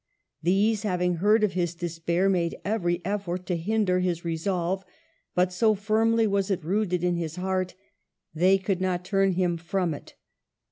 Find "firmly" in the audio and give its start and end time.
5.75-6.25